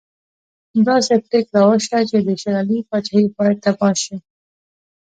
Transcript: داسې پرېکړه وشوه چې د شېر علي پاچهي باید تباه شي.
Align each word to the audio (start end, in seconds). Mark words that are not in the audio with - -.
داسې 0.87 1.13
پرېکړه 1.27 1.61
وشوه 1.65 1.99
چې 2.09 2.17
د 2.25 2.29
شېر 2.41 2.55
علي 2.61 2.77
پاچهي 2.89 3.23
باید 3.37 3.57
تباه 3.65 3.95
شي. 4.03 4.15